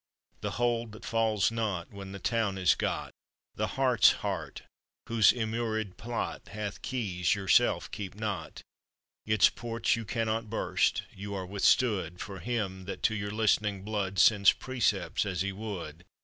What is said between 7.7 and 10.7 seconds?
keep not! Its ports you cannot